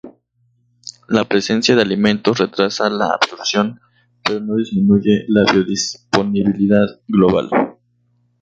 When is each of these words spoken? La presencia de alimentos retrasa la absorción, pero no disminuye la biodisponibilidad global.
La 1.09 1.25
presencia 1.25 1.75
de 1.75 1.83
alimentos 1.83 2.39
retrasa 2.39 2.89
la 2.89 3.13
absorción, 3.13 3.79
pero 4.25 4.39
no 4.39 4.55
disminuye 4.55 5.25
la 5.27 5.43
biodisponibilidad 5.53 6.87
global. 7.07 7.51